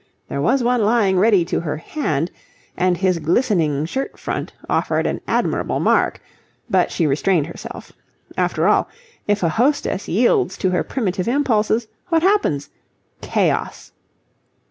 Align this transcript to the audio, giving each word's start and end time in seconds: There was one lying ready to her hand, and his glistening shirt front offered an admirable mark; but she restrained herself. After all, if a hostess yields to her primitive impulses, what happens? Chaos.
There 0.29 0.41
was 0.41 0.63
one 0.63 0.81
lying 0.83 1.19
ready 1.19 1.45
to 1.45 1.59
her 1.59 1.77
hand, 1.77 2.31
and 2.75 2.97
his 2.97 3.19
glistening 3.19 3.85
shirt 3.85 4.17
front 4.17 4.51
offered 4.67 5.05
an 5.05 5.21
admirable 5.27 5.79
mark; 5.79 6.19
but 6.67 6.89
she 6.91 7.05
restrained 7.05 7.45
herself. 7.45 7.93
After 8.35 8.67
all, 8.67 8.89
if 9.27 9.43
a 9.43 9.49
hostess 9.49 10.07
yields 10.07 10.57
to 10.57 10.71
her 10.71 10.83
primitive 10.83 11.27
impulses, 11.27 11.87
what 12.07 12.23
happens? 12.23 12.71
Chaos. 13.21 13.91